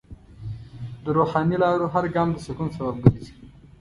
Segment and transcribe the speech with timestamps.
[1.03, 3.33] د روحاني لارو هر ګام د سکون سبب ګرځي.